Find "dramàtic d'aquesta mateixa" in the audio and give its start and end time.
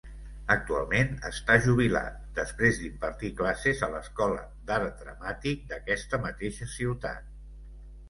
5.07-6.75